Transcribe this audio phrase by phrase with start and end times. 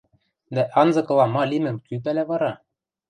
[0.55, 2.53] Дӓ анзыкыла ма лимӹм кӱ пӓлӓ вара?